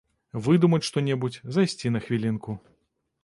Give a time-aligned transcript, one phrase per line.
[0.45, 2.57] Выдумаць што-небудзь, зайсці на хвілінку.